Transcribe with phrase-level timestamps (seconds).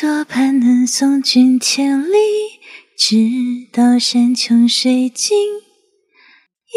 [0.00, 2.16] 多盼能送君千里，
[2.96, 5.36] 直到山穷水尽，
[6.68, 6.72] 一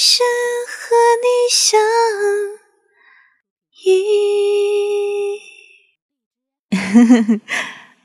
[0.00, 0.26] 生
[0.66, 1.80] 和你相
[3.84, 3.94] 依。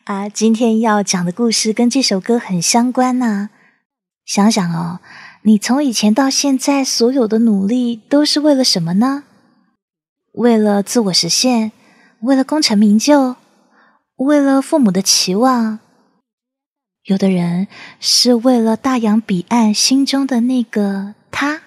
[0.04, 3.50] 啊，今天要讲的故事跟这首歌很相关呐。
[4.24, 5.00] 想想哦，
[5.42, 9.24] 你从以前到现在所有的努力都是为了什么呢？
[10.34, 11.72] 为了自我实现，
[12.22, 13.36] 为了功成名就。
[14.20, 15.80] 为了父母的期望，
[17.06, 17.70] 有的人
[18.02, 21.62] 是为了大洋彼岸心中的那个他。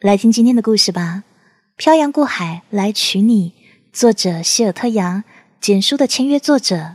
[0.00, 1.24] 来听今天的故事吧，
[1.76, 3.50] 《漂洋过海来娶你》，
[3.92, 5.22] 作者希尔特扬，
[5.60, 6.94] 简书的签约作者。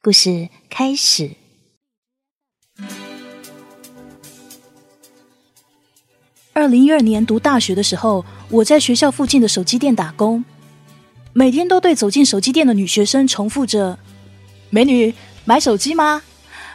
[0.00, 1.32] 故事开始。
[6.54, 10.42] 二零一二年读大学的时候，我在学校附近的手机店打工。
[11.32, 13.98] 每天都对走进手机店的女学生重复着
[14.68, 16.22] ：“美女，买手机吗？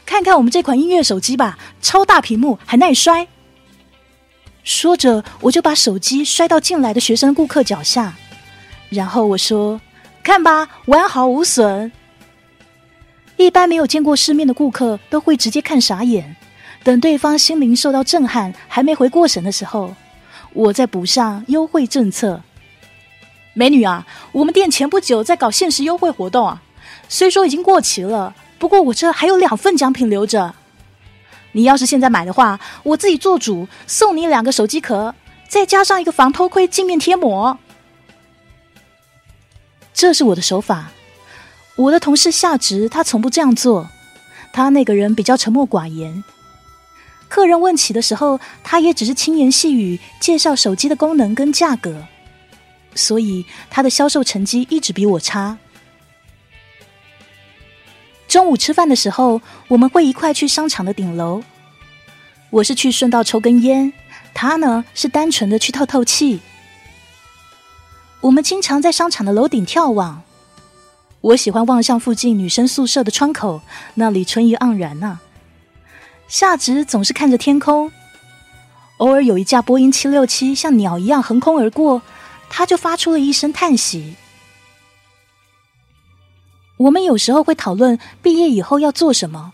[0.06, 3.28] 看看我们这款音乐手机吧，超大屏幕还耐摔。”
[4.64, 8.16] 说着，我就把手机摔到进来的学生顾客脚下，
[8.90, 9.82] 然后我说
[10.24, 11.92] ：“看吧，完好无损。”
[13.36, 16.38] 一般没有见过世面的顾客都会直接看傻眼，
[16.82, 19.94] 等对方心灵受到震撼还没回过神的时候，
[20.54, 22.42] 我再补上优惠政策。
[23.58, 26.62] 美女啊，我们店前不久在搞限时优惠活动啊，
[27.08, 30.54] 虽说已经过期了，不过我这还有两份奖品留着。
[31.54, 35.16] 你要是现在买的话，我自己做主送你两个手机壳，
[35.48, 37.58] 再加上一个防偷窥镜面贴膜。
[39.94, 40.92] 这是我的手法。
[41.78, 43.88] 我的同事夏直他从不这样做，
[44.52, 46.26] 他那个人比较沉默寡言。
[47.30, 52.06] 客人问起的时候，他也只是轻言细语介绍手机的功能跟价格。
[52.96, 55.58] 所以他的销售成绩一直比我差。
[58.28, 61.44] 中午吃饭的时候，我们会一块去商场的顶楼。
[62.50, 63.94] 我是去顺道抽根烟，
[64.34, 66.40] 他呢是单纯的去透透气。
[68.22, 70.24] 我们经常在商场的楼顶眺望。
[71.22, 73.62] 我喜欢望向附近女生宿舍的窗口，
[73.96, 75.20] 那里春意盎然呢。
[76.28, 77.92] 夏直总是看着天空，
[78.98, 82.02] 偶尔有一架波音七六七像鸟一样横空而过。
[82.50, 84.16] 他就发出了一声叹息。
[86.78, 89.54] 我们有时候会讨论毕业以后要做什么。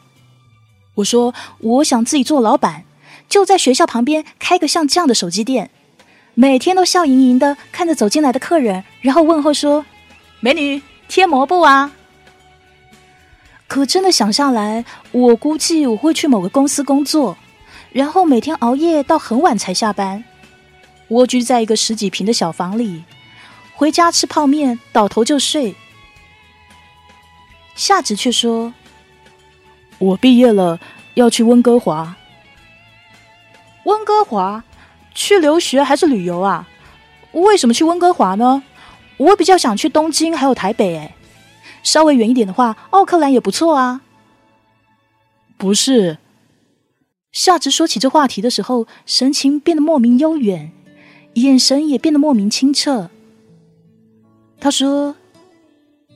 [0.96, 2.84] 我说，我想自己做老板，
[3.29, 5.69] 就在学校旁边开个像这样的手机店，
[6.34, 9.85] 每天都笑盈盈的看着走进来的客人，然后问候说
[10.41, 11.91] ：“美女，贴膜不啊？”
[13.68, 17.38] 可真的想下来，我估计我会去某个公司工作，
[17.94, 20.23] 然后每天熬夜到很晚才下班。
[21.11, 23.03] 蜗居在一个十几平的小房里，
[23.75, 25.75] 回家吃泡面，倒头就睡。
[27.75, 28.73] 夏植却说
[29.99, 30.79] ：“我毕业了，
[31.16, 32.16] 要去温哥华。
[33.83, 34.63] 温哥华
[35.13, 36.69] 去留学还是旅游啊？
[37.33, 38.63] 为什么去温哥华呢？
[39.17, 40.95] 我比较想去东京还有台北。
[40.95, 41.16] 哎，
[41.83, 43.99] 稍微远一点的话，奥克兰也不错啊。
[45.57, 46.19] 不是。”
[47.33, 50.72] 夏植说起这话题的时候，神情变得莫名悠远。
[51.35, 53.09] 眼神也变得莫名清澈。
[54.59, 55.15] 他说：“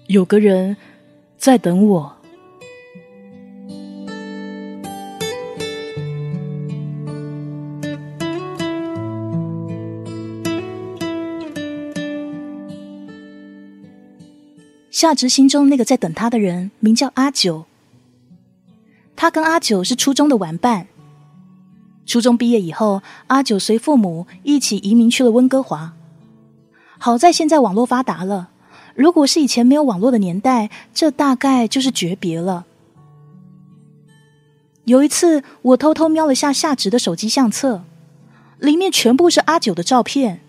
[0.07, 0.75] 有个人
[1.37, 2.11] 在等我。”
[14.91, 17.65] 夏直心中那个在等他的人名叫阿九。
[19.15, 20.87] 他跟阿九是初中的玩伴。
[22.05, 25.93] 初中毕业以后，阿九随父母一起移民去了温哥华。
[26.97, 28.49] 好在现在网络发达了，
[28.93, 32.65] 如果是以前没有网络的年代，这大概就是诀别了。
[34.85, 37.83] 有一次，我偷偷瞄了下夏直的手机相册，
[38.59, 40.41] 里面全部是阿九的照片，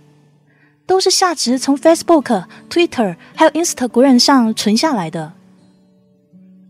[0.84, 5.32] 都是夏直从 Facebook、Twitter 还有 Instagram 上存下来的。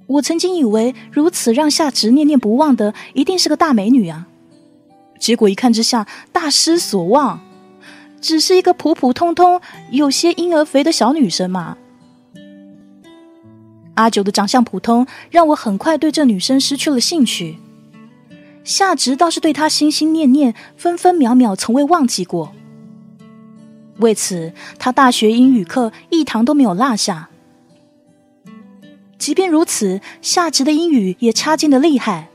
[0.06, 4.28] 我曾经以为如此让夏直念念不忘的，一定是个大美女啊。
[5.18, 7.40] 结果一看之下，大失所望，
[8.20, 9.60] 只是一个普普通通、
[9.90, 11.76] 有些婴儿肥的小女生嘛。
[13.94, 17.58] 阿九的长相普通，让我很快对这女生失去了兴趣。
[18.62, 22.52] 夏直倒是对她心心念念、分分秒秒，从未忘记过。
[23.98, 27.30] 为此，他大学英语课一堂都没有落下。
[29.16, 32.28] 即便如此，夏直的英语也差劲的厉害。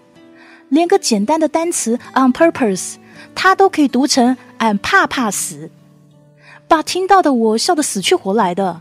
[0.72, 2.96] 连个简单的单词 on purpose，
[3.36, 5.70] 他都可以读成俺怕怕死，
[6.68, 8.80] 把听到的我笑得死去活来的。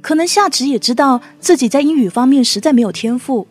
[0.00, 3.46] 可能夏池也知道自己在英语方面实在没有天赋，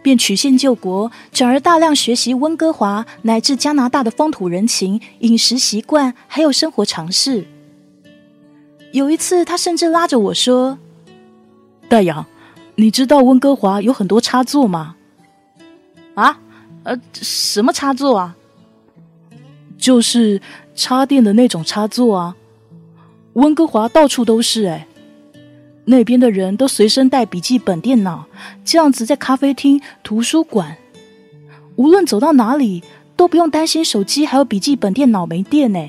[0.00, 7.44] 便曲线救国，转而大量学习温哥华乃至加拿大的风土人情、饮食习惯，还有生活常识。
[8.92, 10.78] 有一次，他甚至拉着我说
[11.90, 12.24] ：“戴阳，
[12.82, 14.96] 你知道温哥华有很多插座吗？”
[16.14, 16.40] 啊，
[16.82, 18.36] 呃，什么插座啊？
[19.78, 20.42] 就是
[20.74, 22.34] 插电的那种插座啊。
[23.34, 24.88] 温哥华到处都是哎。
[25.84, 28.26] 那边的人都随身带笔记本电脑，
[28.64, 30.76] 这样子在咖啡厅、图书馆，
[31.76, 32.82] 无论走到哪里，
[33.14, 35.88] 都不用担心手机还有笔记本电脑没电呢。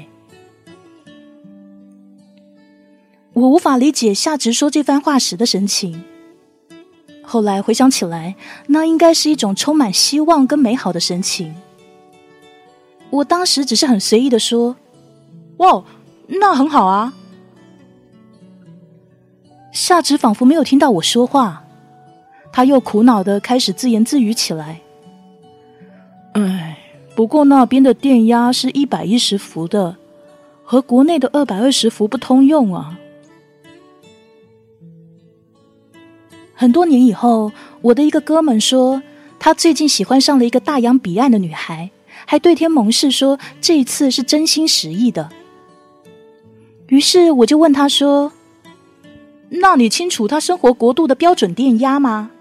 [3.33, 6.03] 我无法理解夏直说这番话时的神情。
[7.23, 8.35] 后来回想起来，
[8.67, 11.55] 那应该是一种充满希望跟美好的神情。
[13.09, 14.75] 我当时只是很随意的说
[15.57, 15.83] ：“哇，
[16.27, 17.13] 那很好啊。”
[19.71, 21.63] 夏芷仿佛没有听到我说话，
[22.51, 24.81] 他又苦恼的开始自言自语起来
[26.33, 26.77] ：“哎，
[27.15, 29.95] 不过那边的电压是一百一十伏的，
[30.63, 32.99] 和国内的二百二十伏不通用啊。”
[36.63, 37.51] 很多年以后，
[37.81, 39.03] 我的一个哥们说，
[39.37, 41.91] 他最近喜欢上了一个大洋彼岸的女孩，
[42.25, 45.29] 还对天盟誓说这一次是真心实意的。
[46.87, 48.31] 于是我就问他说。
[49.49, 52.31] 那你清楚他生活国度的标准电压吗？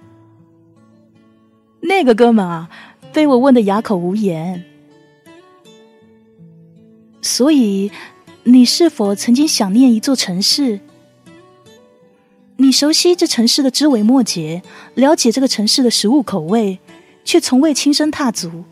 [1.80, 2.70] 那个哥们啊，
[3.12, 4.62] 被我问的哑口无言。
[7.20, 7.90] 所以，
[8.44, 10.78] 你是否曾经想念一座城市？
[12.56, 14.62] 你熟悉这城市的枝微末节，
[14.94, 16.78] 了解这个城市的食物口味，
[17.24, 18.64] 却从未亲身踏足。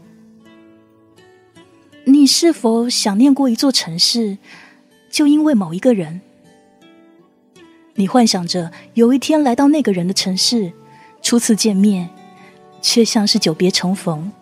[2.04, 4.38] 你是否想念过一座城市，
[5.10, 6.20] 就因为某一个人？
[7.94, 10.72] 你幻想着有一天来到那个人的城市，
[11.22, 12.08] 初次见面，
[12.80, 14.32] 却像是久别重逢。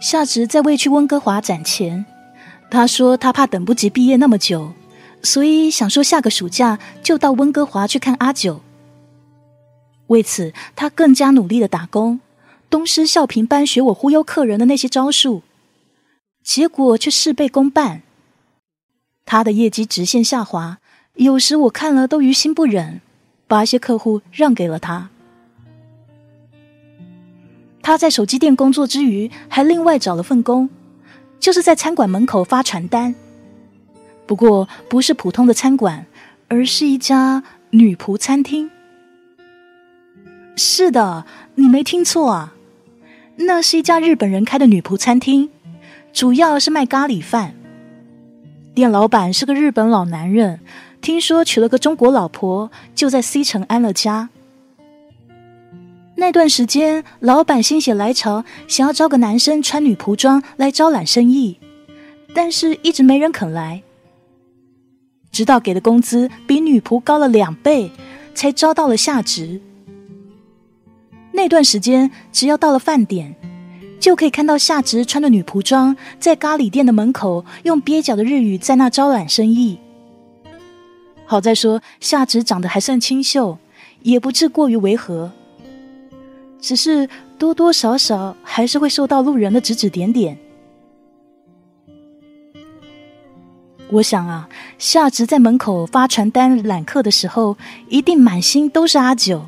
[0.00, 2.06] 夏直在未去温哥华攒钱，
[2.70, 4.72] 他说他怕等不及毕业那么久，
[5.22, 8.62] 所以想说下个暑假就到温哥华去看阿九。
[10.06, 12.20] 为此，他更加努力的打工。
[12.70, 15.42] 东施效颦般学我忽悠客人的那些招数，
[16.44, 18.02] 结果却事倍功半。
[19.24, 20.78] 他的业绩直线下滑，
[21.14, 23.00] 有时我看了都于心不忍，
[23.46, 25.10] 把一些客户让给了他。
[27.88, 30.68] 他在手机店工作之余，还另外找了份工，
[31.40, 33.14] 就是在餐馆门口发传单。
[34.26, 36.04] 不过不是普通的餐馆，
[36.48, 38.70] 而是一家女仆餐厅。
[40.54, 41.24] 是的，
[41.54, 42.52] 你没听错啊。
[43.36, 45.48] 那是一家日本人开的女仆餐厅，
[46.12, 47.54] 主要是卖咖喱饭。
[48.74, 50.60] 店老板是个日本老男人，
[51.00, 54.28] 听说娶了个中国老婆，就在 C 城安了家。
[56.20, 61.60] 那段时间，老板心血来潮，想要招个男生穿女仆装来招揽生意，
[62.34, 63.84] 但是一直没人肯来。
[65.30, 67.92] 直到给的工资比女仆高了两倍，
[68.34, 69.60] 才招到了下职。
[71.30, 73.36] 那段时间，只要到了饭点，
[74.00, 79.78] 就可以看到夏直穿着女仆装在咖喱店的门口，用蹩脚的日语在那招揽生意。
[81.24, 83.58] 好在说夏直长得还算清秀，
[84.02, 85.30] 也不至过于违和，
[86.60, 90.36] 只是多多少少还是会受到路人的指指点点。
[93.90, 97.56] 我想啊，夏植在门口发传单揽客的时候，
[97.88, 99.46] 一定满心都是阿九。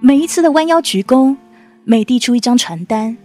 [0.00, 1.36] 每一次的弯腰鞠躬，
[1.84, 3.16] 每递出一张传单，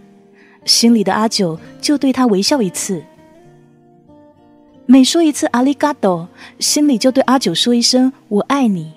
[0.64, 3.02] 心里的阿九就对他微笑一次；
[4.86, 6.28] 每说一次阿里嘎多，
[6.60, 8.92] 心里就对阿九说一声“我爱你”。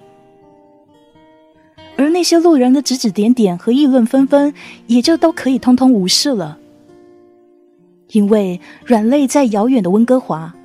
[2.15, 4.53] 那些路人的指指点点和议论纷纷，
[4.87, 6.57] 也就都可以通通无视了，
[8.11, 10.55] 因为软肋在遥远的温哥华，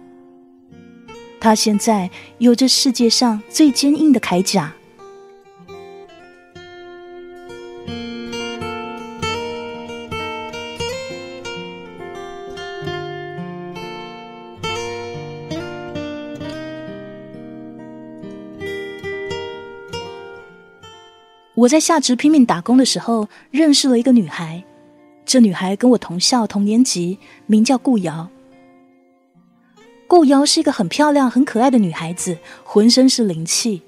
[1.41, 4.73] 他现在有着世界上最坚硬的铠甲。
[21.61, 24.65] 我在下职拼命打工的时候，认识了一个女孩。
[25.27, 28.31] 这女孩跟我同校同年级，名叫顾瑶。
[30.07, 33.83] 顾瑶是一个很漂亮、很可爱的女孩子，浑身是灵气。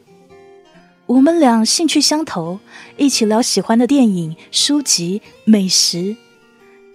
[1.07, 2.61] 我们俩兴趣相投，
[2.99, 6.15] 一起聊喜欢的电影、书籍、美食，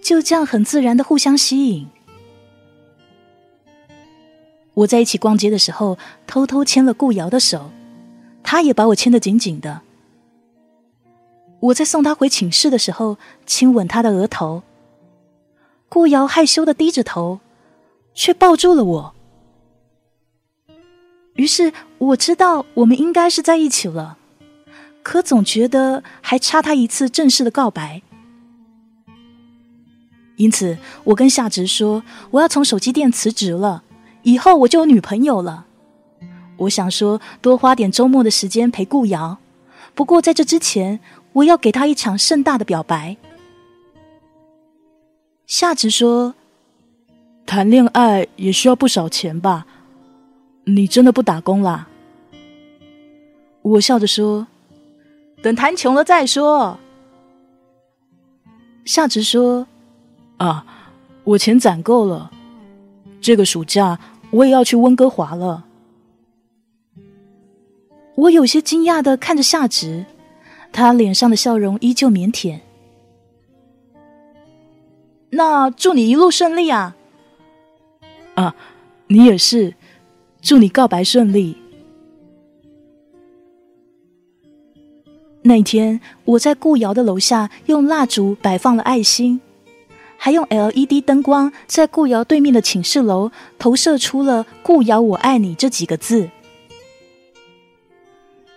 [0.00, 1.88] 就这样很自然的互相吸引。
[4.74, 7.72] 我在一起逛街的时候，偷偷牵了顾瑶的手，
[8.44, 9.82] 她也把我牵得紧紧的。
[11.60, 14.62] 我在送他回寝室的时候，亲吻他的额头。
[15.88, 17.40] 顾瑶害羞的低着头，
[18.14, 19.14] 却抱住了我。
[21.34, 24.18] 于是我知道我们应该是在一起了，
[25.02, 28.02] 可总觉得还差他一次正式的告白。
[30.36, 33.82] 因此，我跟夏直说，我要从手机店辞职了，
[34.22, 35.66] 以后我就有女朋友了。
[36.58, 39.38] 我想说，多花点周末的时间陪顾瑶。
[39.94, 41.00] 不过在这之前，
[41.38, 43.16] 我要给他一场盛大的表白。
[45.46, 46.34] 夏直说
[47.46, 49.66] ：“谈恋爱也需要不少钱吧？
[50.64, 51.88] 你真的不打工啦？”
[53.62, 54.46] 我笑着说
[55.42, 56.78] ：“等谈穷了再说。”
[58.84, 59.66] 夏直说
[60.38, 60.66] ：“啊，
[61.24, 62.30] 我钱攒够了，
[63.20, 63.98] 这个暑假
[64.30, 65.64] 我也要去温哥华了。”
[68.16, 70.04] 我有些惊讶的看着夏直。
[70.72, 72.60] 他脸上的笑容依旧腼腆。
[75.30, 76.96] 那祝你一路顺利啊！
[78.34, 78.54] 啊，
[79.08, 79.74] 你也是，
[80.40, 81.56] 祝你告白顺利。
[85.42, 89.40] 那天我在顾瑶的楼下用蜡烛摆放了爱心，
[90.16, 96.28] 还用 LED 灯光在顾瑶对面的寝室楼投射出了“顾瑶我爱你”这几个字。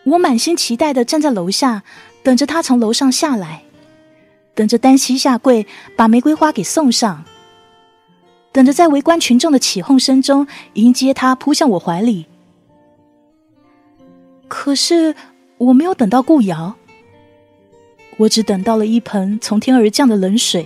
[0.03, 1.83] 我满心期待的站在楼下，
[2.23, 3.63] 等着他从楼上下来，
[4.55, 7.23] 等着单膝下跪把玫瑰花给送上，
[8.51, 12.25] 等着在围观群众的起哄声中迎接他扑向我怀里。
[14.47, 15.15] 可是
[15.57, 16.75] 我没有等到顾瑶，
[18.17, 20.65] 我只等到了一盆从天而降的冷水。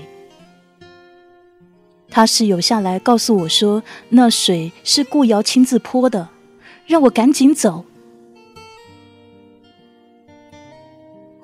[2.10, 6.30] 他室友下来告诉我说，那水是顾瑶亲自泼的，
[6.88, 7.84] 让我赶紧走。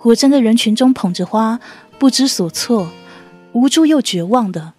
[0.04, 1.60] 我站在人群中捧着花，
[2.00, 2.90] 不知所措，
[3.54, 4.74] 无助又绝望的。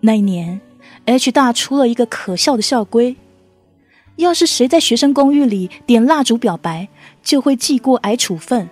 [0.00, 0.60] 那一年
[1.06, 3.16] ，H 大出了一个可笑的校规：
[4.14, 6.86] 要是谁在学生公寓里点蜡烛表白，
[7.20, 8.68] 就会记过挨处分；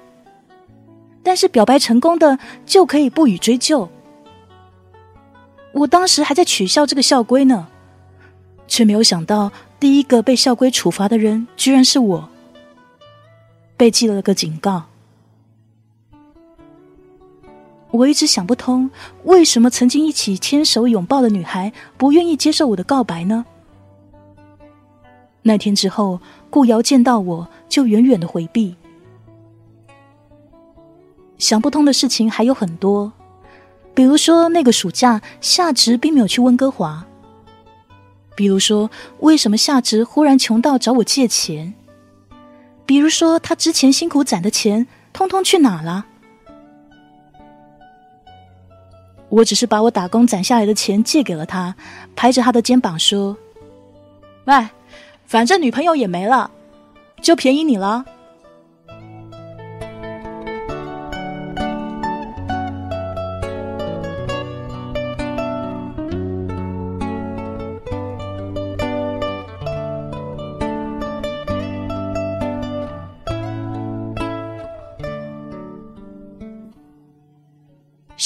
[1.25, 3.89] 但是表白成功的就可以不予追究。
[5.73, 7.67] 我当时还在取笑这个校规呢，
[8.69, 9.51] 却没有想到
[9.81, 12.29] 第一个被校规处罚的人居然是我。
[13.77, 14.85] 被记了个警告。
[17.93, 18.91] 我一直想不通，
[19.25, 23.47] 为什么曾经一起牵手拥抱的女孩不愿意接受我的告白呢？
[25.43, 28.77] 那天之后，顾瑶见到我就远远的回避。
[31.39, 33.13] 想不通的事情还有很多，
[33.95, 37.07] 比如说那个暑假夏植并没有去温哥华，
[38.35, 38.91] 比如说
[39.21, 41.73] 为什么夏植忽然穷到找我借钱。
[42.87, 46.07] 比如说，他之前辛苦攒的钱，通通去哪了？
[49.29, 51.75] 我只是把我打工攒下来的钱借给了他，
[52.15, 53.37] 拍着他的肩膀说
[54.47, 54.69] ：“喂，
[55.27, 56.49] 反正女朋友也没了，
[57.21, 58.05] 就便宜你了。”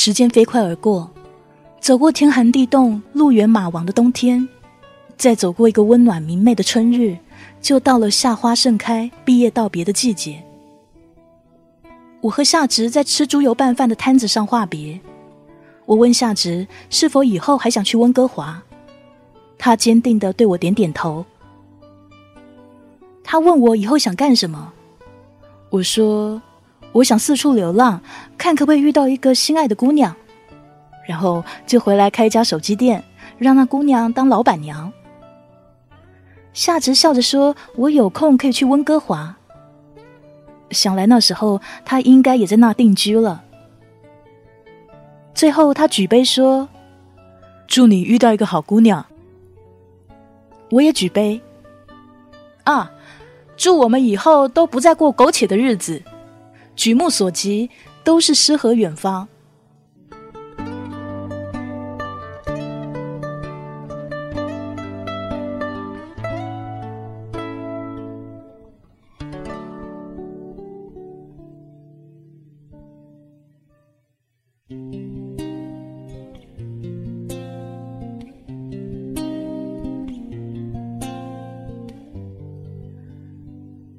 [0.03, 1.11] 时间飞快而过，
[1.79, 4.49] 走过天寒地冻、路远马亡的冬天，
[5.19, 7.19] 再走过一个温暖明媚的春日，
[7.61, 10.43] 就到了夏花盛开、毕业道别的季节。
[12.23, 14.99] 我和夏直在吃猪油拌饭的摊子上话别。
[15.85, 18.63] 我问夏直是否以后还想去温哥华，
[19.59, 21.23] 他坚定的对我点点头。
[23.23, 24.73] 他问我以后想干什么，
[25.69, 26.41] 我说。
[26.93, 28.01] 我想四处流浪，
[28.37, 30.15] 看可不可以遇到一个心爱的姑娘，
[31.07, 33.05] 然后就回来开一家手机店，
[33.39, 34.93] 让那姑娘当老板娘。
[36.53, 39.37] 夏直笑着说：“我有空可以去温哥华。”
[40.71, 43.45] 想来那时候他应该也在那定居了。
[45.33, 46.69] 最后他举杯说
[47.69, 49.07] ：“祝你遇到一个好姑娘。”
[50.71, 51.41] 我也举杯。
[52.65, 52.91] 啊，
[53.57, 56.03] 祝我们以后都不再过苟且的日子。
[56.81, 57.69] 举目所及
[58.03, 59.29] 都是诗和远方。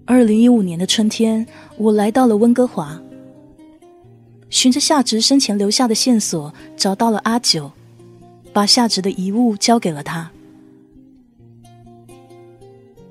[0.08, 1.46] 二零一五年的春天
[1.82, 3.02] 我来到了温哥华，
[4.52, 7.72] 循着夏直生前留下的线索，找到了阿九，
[8.54, 10.30] 把夏直的遗物交给了他。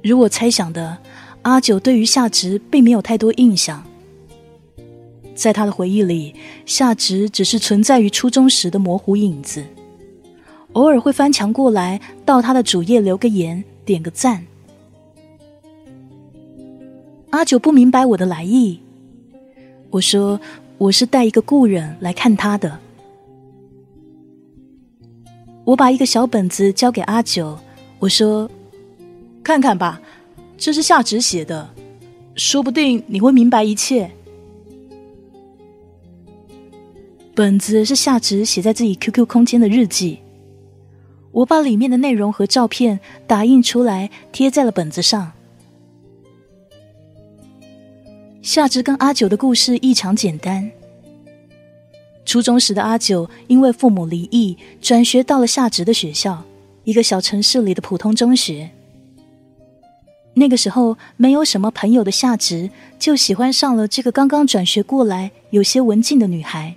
[0.04, 0.98] 如我猜想的，
[1.42, 3.82] 阿九对于夏直并没有太多印象。
[5.34, 9.64] 在他的回忆里，夏直只是存在于初中时的模糊影子，
[10.74, 14.46] 偶尔会翻墙过来，到他的主页留个言，点个赞。
[17.30, 18.80] 阿九不明白我的来意，
[19.90, 20.40] 我说
[20.78, 22.78] 我是带一个故人来看他的。
[25.64, 27.58] 我把一个小本子交给阿九，
[27.98, 28.50] 我说。
[29.42, 30.00] 看看吧，
[30.58, 31.70] 这是夏直写的，
[32.36, 34.10] 说不定你会明白一切。
[37.34, 40.18] 本子是夏直写在自己 QQ 空间的日记，
[41.32, 45.32] 我把里面的内容和照片打印出来，贴在了本子上。
[48.42, 50.70] 夏直跟阿九的故事异常简单。
[52.24, 56.42] 初中时的阿九因为父母离异，转学到了夏直的学校，
[56.84, 58.70] 一个小城市里的普通中学。
[60.32, 66.76] 那个时候没有什么朋友的夏直，就喜欢上了这个刚刚转学过来、有些文静的女孩。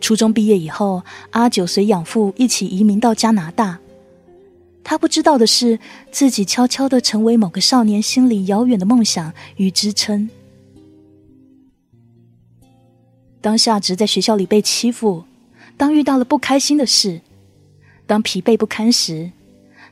[0.00, 3.78] 初中毕业以后，阿九随养父一起移民到加拿大。
[4.88, 5.78] 他不知道的是，
[6.10, 10.30] 自己悄悄的成为某个少年心里遥远的梦想与支撑。
[13.42, 15.24] 当夏直在学校里被欺负，
[15.76, 17.20] 当遇到了不开心的事，
[18.06, 19.30] 当疲惫不堪时，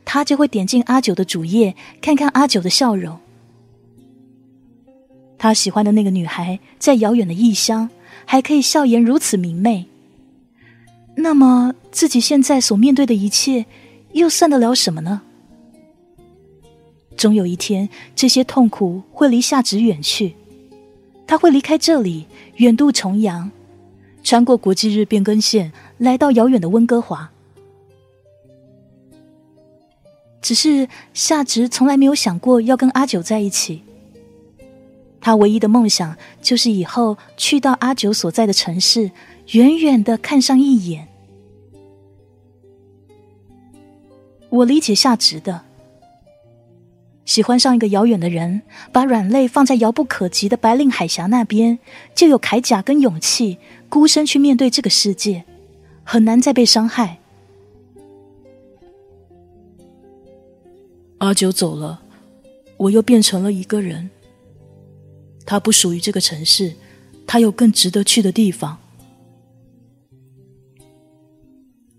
[0.06, 3.18] 他就会点进阿九的主页，看看阿九的笑容。
[5.36, 7.90] 他喜欢的那个女孩在遥远的异乡，
[8.24, 9.84] 还可以笑颜如此明媚。
[11.16, 13.66] 那么自己现在所面对的一切，
[14.18, 15.22] 又算得了什么呢？
[17.16, 20.34] 总有一天，这些痛苦会离夏直远去，
[21.26, 22.26] 他会离开这里，
[22.56, 23.50] 远渡重洋，
[24.22, 27.30] 穿过国际日变更线，来到遥远的温哥华。
[30.42, 33.82] 只是夏直从来没有想过要跟阿九在一起。
[35.20, 39.10] 他唯一的梦想就是以后去到阿九所在的城市，
[39.52, 41.08] 远远的看上一眼。
[44.48, 45.62] 我理解夏直的，
[47.24, 51.78] 喜欢上一个遥远的人，把软肋放在遥不可及的白令海峡那边，
[52.14, 55.44] 就有铠甲跟勇气，孤身去面对这个世界，
[56.04, 57.18] 很难再被伤害。
[61.18, 62.02] 阿九走了，
[62.76, 64.10] 我又变成了一个人。
[65.44, 66.74] 他不属于这个城市，
[67.26, 68.78] 他有更值得去的地方。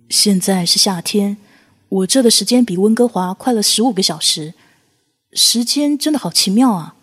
[0.09, 1.37] 现在是夏天，
[1.89, 4.53] 我这的时间比温哥华快了十五个小时，
[5.31, 6.95] 时间真的好奇妙啊！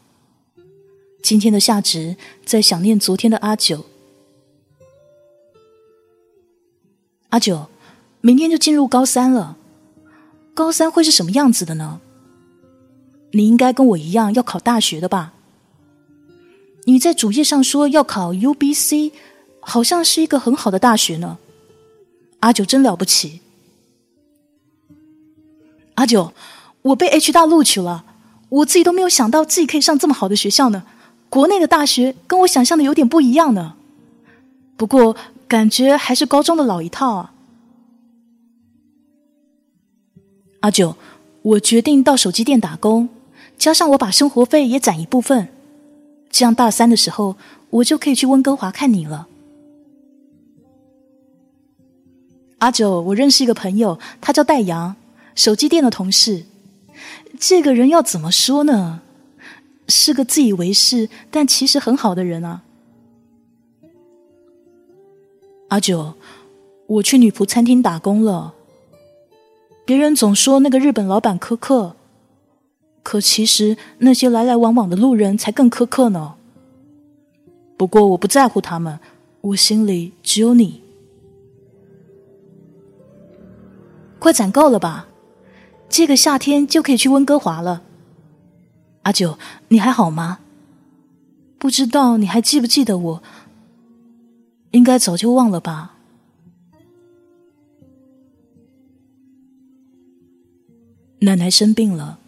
[1.22, 3.86] 今天的夏值在想念昨天的阿九。
[7.30, 7.66] 阿九，
[8.20, 9.56] 明天就进入高三了，
[10.52, 12.00] 高三会是什么样子的呢？
[13.32, 15.32] 你应该跟我一样要考大学的吧？
[16.84, 19.12] 你在主页上说要考 U B C，
[19.60, 21.38] 好像是一个很好的大学呢。
[22.40, 23.40] 阿九真了不起。
[25.94, 26.32] 阿九，
[26.82, 28.04] 我被 H 大录取了，
[28.48, 30.84] 我自己都没有想到自己可以上这么好的学校呢。
[31.28, 33.74] 国内的大学跟我想象的有点不一样呢。
[34.76, 37.32] 不过感觉还是高中的老一套啊。
[40.60, 40.96] 阿九，
[41.42, 43.08] 我决定到手机店打工。
[43.56, 45.48] 加上我把生活费也攒一部分，
[46.30, 47.36] 这样大三的时候
[47.70, 49.28] 我就可以去温哥华看你了。
[52.58, 54.96] 阿九，我认识一个朋友，他叫戴阳，
[55.34, 56.44] 手机店的同事。
[57.38, 59.02] 这个人要怎么说呢？
[59.88, 62.62] 是个自以为是，但其实很好的人啊。
[65.68, 66.14] 阿九，
[66.86, 68.54] 我去女仆餐厅打工了。
[69.84, 71.96] 别人总说那个日本老板苛刻。
[73.02, 76.36] 可其实那些来来往往的路人才更苛刻呢。
[77.76, 78.98] 不过我不在乎他们，
[79.42, 80.82] 我心里只有你。
[84.18, 85.06] 快攒够了吧？
[85.94, 87.84] 这个夏天就可以去温哥华了。
[89.02, 90.40] 阿九，你还好吗？
[91.56, 93.22] 不知道你还记不记得我？
[94.72, 95.94] 应该早就忘了吧。
[101.20, 102.18] 奶奶生病了。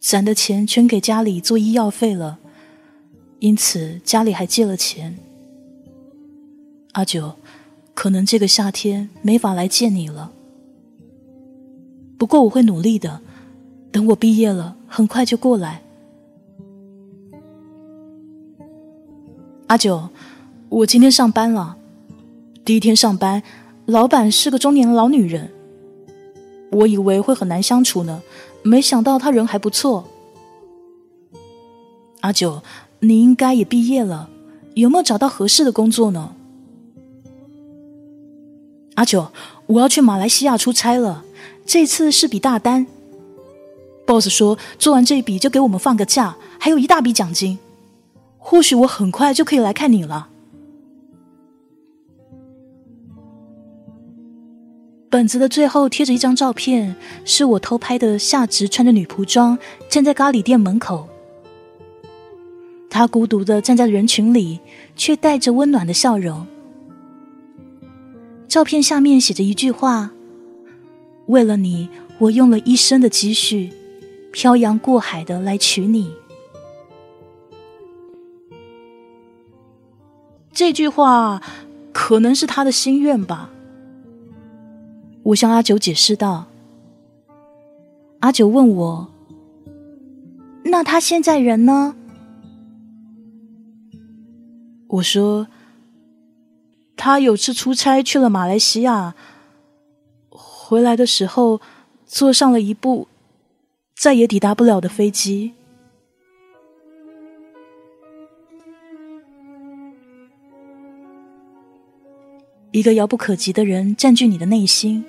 [0.00, 2.38] 攒的钱全给家里做医药费了，
[3.40, 5.18] 因此家里还借了钱。
[6.92, 7.34] 阿九，
[7.92, 10.32] 可能这个夏天没法来见你了。
[12.18, 13.20] 不过我会努力的，
[13.92, 15.82] 等我毕业了，很快就过来。
[19.68, 20.08] 阿九，
[20.68, 21.76] 我今天上班了。
[22.64, 23.42] 第一天上班，
[23.86, 25.50] 老板是个中年老女人。
[26.72, 28.20] 我以为会很难相处呢，
[28.62, 30.04] 没想到她人还不错。
[32.20, 32.62] 阿九，
[33.00, 34.28] 你应该也毕业了，
[34.74, 36.34] 有没有找到合适的工作呢？
[38.96, 39.28] 阿九，
[39.66, 41.24] 我要去马来西亚出差了，
[41.68, 42.86] 这次是笔大单。
[44.06, 47.58] boss 说做完这一笔就给我们放个假，还有一大笔奖金，
[48.38, 50.30] 或许我很快就可以来看你了。
[55.10, 59.58] 本子的最后贴着一张照片，是我偷拍的夏直穿着女仆装
[59.90, 61.06] 站在咖喱店门口。
[62.88, 64.58] 他孤独的站在人群里，
[64.96, 66.46] 却带着温暖的笑容。
[68.48, 70.12] 照片下面写着一句话
[71.28, 71.88] ：“为了你，
[72.18, 73.72] 我用了一生的积蓄，
[74.32, 76.12] 漂洋过海的来娶你。”
[80.52, 81.40] 这句话
[81.92, 83.50] 可能是他的心愿吧。
[85.22, 86.46] 我向阿九解释道
[88.20, 89.08] ：“阿九问我，
[90.64, 91.94] 那他现在人呢？”
[94.88, 95.46] 我说
[96.96, 99.14] ：“他有次出差去了马来西亚，
[100.68, 101.62] 回来的时候
[102.04, 103.08] 坐上了一部
[103.96, 105.54] 再也抵达不了的飞机。
[112.70, 115.02] 一个遥不可及的人占据你的内心。”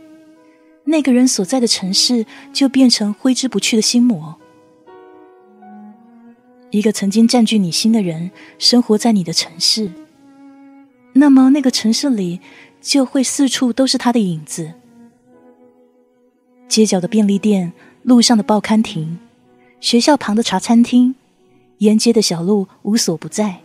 [0.88, 4.38] 那个人所在的城市就变成挥之不去的心魔。
[6.72, 9.92] 一个曾经占据你心的人生活在你的城市，
[11.12, 12.40] 那么那个城市里
[12.80, 14.72] 就会四处都是他的影子。
[16.70, 19.20] 街角的便利店，路上的报刊亭，
[19.82, 21.16] 学校旁的茶餐厅，
[21.80, 23.58] 沿街的小路无所不在。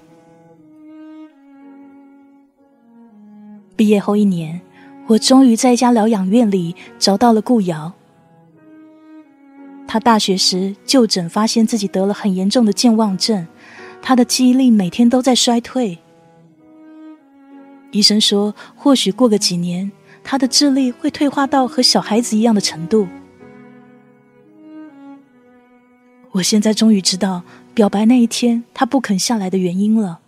[3.77, 4.61] 毕业后一年。
[5.07, 7.93] 我终于在一家疗养院里找到了顾瑶。
[9.87, 13.47] 他大学时就诊发现自己得了很严重的健忘症，
[14.01, 15.99] 他的记忆力每天都在衰退。
[17.91, 19.93] 医生说，或许过个几年，
[20.25, 23.07] 他的智力会退化到和小孩子一样的程度。
[26.33, 27.43] 我现在终于知道
[27.75, 30.19] 表白那一天他不肯下来的原因了。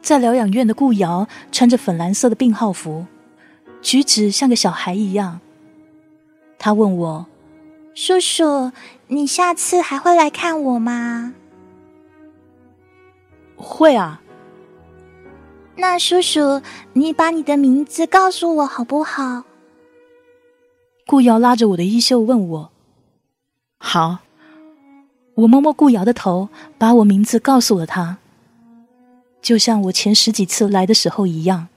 [0.00, 3.06] 在疗养院的顾瑶穿着粉蓝色的病号服，
[3.82, 5.40] 举止像个小孩一样。
[6.58, 7.26] 他问我
[7.94, 8.72] ：“叔叔，
[9.08, 11.34] 你下次还会来看我吗
[13.54, 14.22] ？”“会啊。
[15.78, 16.60] ”“那叔叔，
[16.92, 19.44] 你把你的名字告诉我好不好？”
[21.06, 22.70] 顾瑶拉着我的衣袖问我
[23.78, 24.18] ：“好。”
[25.36, 28.18] 我摸摸顾瑶的头，把我名字告诉了他。
[29.40, 31.68] 就像我前十几次来的时候一样。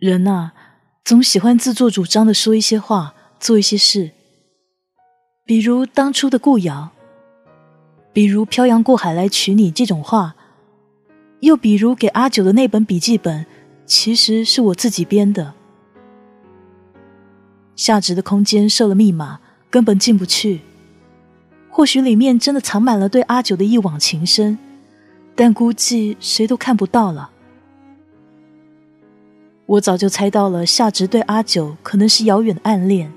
[0.00, 0.52] 人呐，
[1.04, 4.12] 总喜欢自作主张的说一些话，做一些事，
[5.44, 6.88] 比如当初的顾瑶，
[8.10, 10.34] 比如漂洋过海来娶你这种话。
[11.40, 13.44] 又比如给阿九的那本笔记本，
[13.84, 15.52] 其实是我自己编的。
[17.76, 20.60] 下值的空间设了密码，根本进不去。
[21.68, 24.58] 或许里面真的藏满了对阿九的一往情深，
[25.34, 27.30] 但估计谁都看不到了。
[29.70, 33.12] 我早就猜到了，夏植对阿九可能是遥远的暗恋，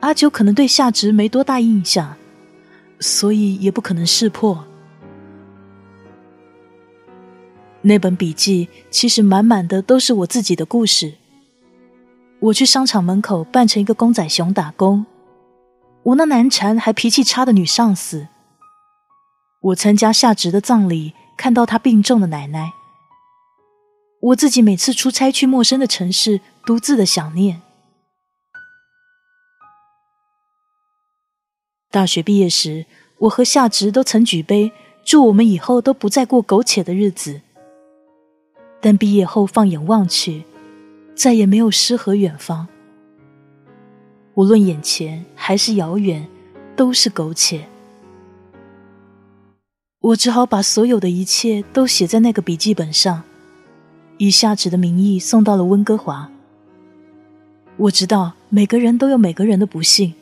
[0.00, 2.16] 阿九可能对夏植没多大印象，
[2.98, 4.64] 所以也不可能识破。
[7.82, 11.12] 那本笔记其实满满的都是我自己的故事。
[12.40, 15.06] 我去商场门口扮成一个公仔熊打工，
[16.02, 18.26] 我那难缠还脾气差的女上司。
[19.60, 22.72] 我参加夏植的葬礼，看到他病重的奶奶。
[24.20, 27.62] 我自己每次出差去陌生的城市，独自的想念。
[31.90, 32.84] 大学毕业时，
[33.18, 34.72] 我和夏植都曾举杯，
[35.04, 37.40] 祝我们以后都不再过苟且的日子。
[38.80, 40.44] 但毕业后放眼望去，
[41.14, 42.68] 再也没有诗和远方。
[44.34, 46.28] 无论眼前还是遥远，
[46.76, 47.66] 都是苟且。
[50.00, 53.22] 我只好把所有的一切都写在那个笔记本上，
[54.20, 56.30] 以夏芷的名义送到了温哥华。
[57.78, 60.12] 我知道每个人都有每个人的不幸。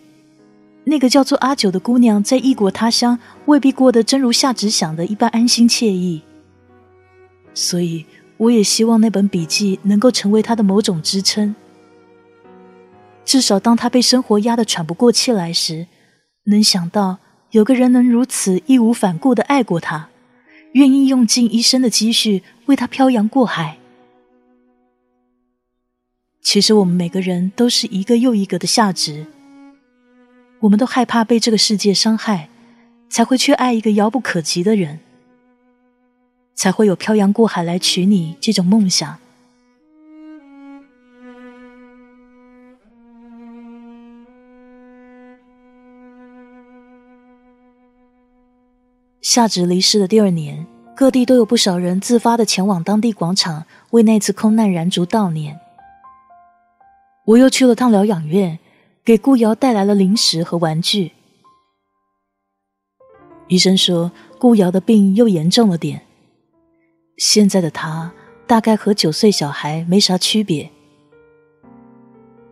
[0.85, 6.23] 那个叫做阿九的姑娘，在异国他乡未必过得真如夏芷想的一般安心惬意。
[7.53, 8.07] 所以，
[8.37, 11.53] 我也希望那本笔记能够成为她的某种支撑。
[13.25, 15.89] 至少，当她被生活压得喘不过气来时，
[16.45, 17.19] 能想到
[17.51, 20.09] 有个人能如此义无反顾的爱过她，
[20.75, 23.77] 愿意用尽一生的积蓄为她漂洋过海。
[26.51, 29.27] 其实，我们每个人都是一个又一个的下值。
[30.61, 32.49] 我们都害怕被这个世界伤害，
[33.11, 34.99] 才会去爱一个遥不可及的人，
[36.55, 39.19] 才会有漂洋过海来娶你这种梦想。
[49.21, 55.61] 夏芷离世的第二年，各地都有不少人自发的前往当地广场为那次空难燃烛悼念。
[57.29, 58.59] 我又去了趟疗养院。
[59.05, 61.13] 给顾瑶带来了零食和玩具。
[63.47, 66.03] 医生说，顾瑶的病又严重了点。
[67.17, 68.13] 现在的他
[68.47, 70.71] 大概和九岁小孩没啥区别。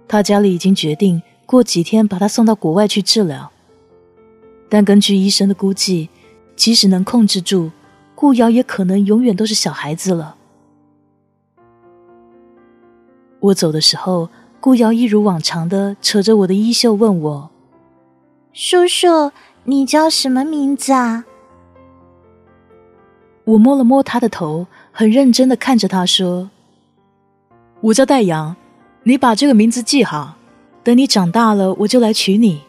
[0.08, 3.52] 他家里已经决定过几天把他送到国外去治疗，
[4.70, 6.08] 但根据医生的估计，
[6.56, 7.70] 即使能控制住，
[8.14, 10.38] 顾瑶也可能永远都是小孩子了。
[13.40, 14.30] 我走的时候。
[14.60, 17.50] 顾瑶一如往常的扯着我的衣袖问我
[18.52, 19.30] ：“叔叔，
[19.64, 21.24] 你叫什么名字啊？”
[23.44, 26.50] 我摸了摸他的头，很认真的看着他说
[27.80, 28.56] ：“我叫戴阳，
[29.04, 30.34] 你把这个名字记好，
[30.82, 32.62] 等你长大了，我就来娶你。”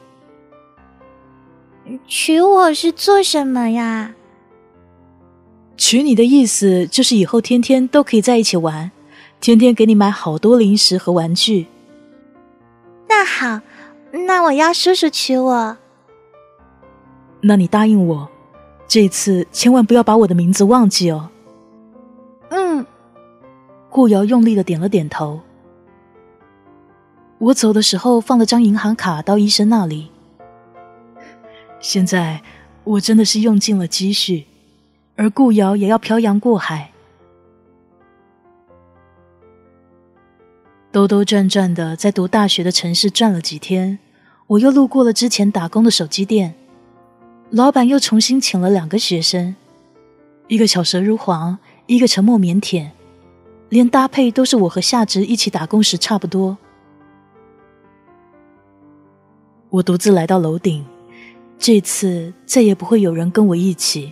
[2.06, 4.14] 娶我是做什么呀？
[5.78, 8.92] 娶你的意思就是以后天天都可以在一起玩，
[9.40, 11.68] 天天给你买好多零食和玩具。
[13.28, 13.62] 那好，
[14.12, 15.78] 那我要叔叔娶我。
[17.42, 18.30] 那你答应我，
[18.88, 21.30] 这次千万不要把我的名字忘记哦。
[22.50, 22.86] 嗯。
[23.90, 25.42] 顾瑶用力的点了点头。
[27.40, 30.10] 我走的时候放了张银行卡到医生那里。
[31.80, 32.42] 现在
[32.84, 34.46] 我真的是用尽了积蓄，
[35.16, 36.92] 而顾瑶也要漂洋过海。
[40.98, 44.00] 兜兜转转的在读大学的城市转了几天，
[44.48, 46.56] 我又路过了之前打工的手机店，
[47.52, 49.56] 老板又重新请了两个学生，
[50.48, 52.90] 一个巧舌如簧，一个沉默腼腆，
[53.70, 56.58] 连搭配都是我和夏植一起打工时差不多。
[59.70, 60.84] 我独自来到楼顶，
[61.60, 64.12] 这次再也不会有人跟我一起。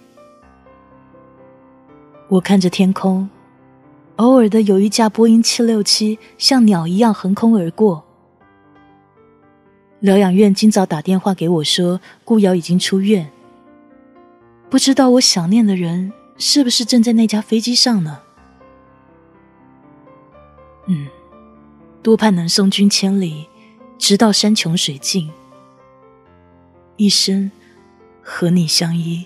[2.30, 3.28] 我看着天空。
[4.18, 8.04] 偶尔的有一架波音七六七像鸟一样横空而过。
[10.00, 13.30] 疗养院今早打电话给我说，顾瑶已经出院。
[14.70, 18.20] 不知道我想念的人是不是正在那架飞机上呢？
[20.88, 21.08] 嗯，
[22.02, 23.48] 多盼能送君千里，
[23.98, 25.32] 直到山穷水尽，
[26.98, 27.52] 一生
[28.22, 29.26] 和你相依。